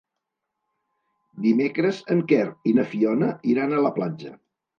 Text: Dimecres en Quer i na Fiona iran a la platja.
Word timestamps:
Dimecres 1.47 1.99
en 2.15 2.23
Quer 2.33 2.47
i 2.71 2.75
na 2.79 2.87
Fiona 2.95 3.31
iran 3.53 3.79
a 3.79 3.85
la 3.89 3.95
platja. 4.01 4.35